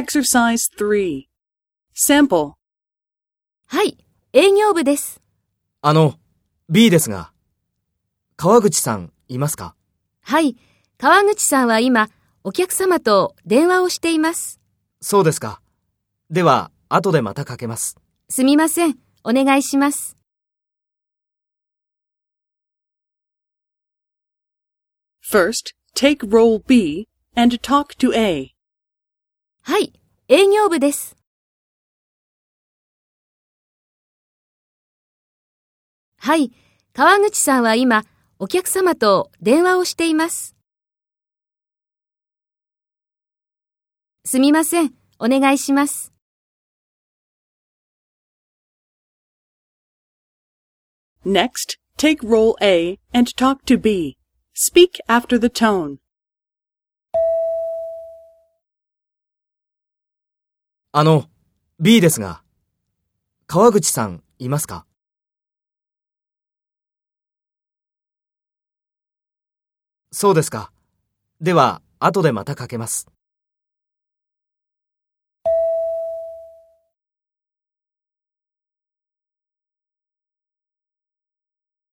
[0.00, 1.24] Exercise 3.
[1.94, 2.52] Sample.
[3.66, 3.98] はい、
[4.32, 5.20] 営業部です。
[5.82, 6.14] あの、
[6.70, 7.34] B ですが、
[8.36, 9.76] 川口さんいますか？
[10.22, 10.56] はい、
[10.96, 12.08] 川口さんは今、
[12.44, 14.58] お客様と電話をしています。
[15.02, 15.60] そうですか。
[16.30, 17.98] では、後でまたかけます。
[18.30, 18.96] すみません。
[19.22, 20.16] お願いします。
[25.30, 27.06] First, take role B
[27.36, 28.54] and talk to A.
[29.70, 29.92] はい、
[30.26, 31.16] 営業部です。
[36.18, 36.50] はい、
[36.92, 38.02] 川口さんは今、
[38.40, 40.56] お客様と電話をしています。
[44.24, 44.92] すみません。
[45.20, 46.12] お願いします。
[51.24, 54.16] Next, take role A and talk to B.
[54.52, 55.98] Speak after the tone.
[60.92, 61.26] あの、
[61.78, 62.42] B ですが、
[63.46, 64.86] 川口さんいますか？
[70.10, 70.72] そうですか。
[71.40, 73.06] では、後でまたかけます。